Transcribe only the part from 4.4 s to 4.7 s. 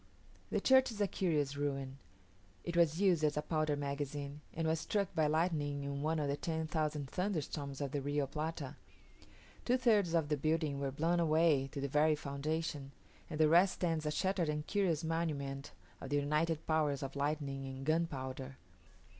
and